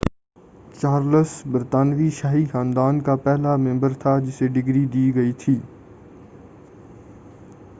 Charles 0.75 1.31
برطانوی 1.47 2.09
شاہی 2.11 2.45
خاندان 2.45 3.01
کا 3.01 3.15
پہلا 3.25 3.55
ممبر 3.57 3.93
تھا 4.01 4.17
جسے 4.19 4.47
ڈگری 4.49 4.85
دی 4.87 5.05
گئی 5.15 5.31
تھی 5.35 5.57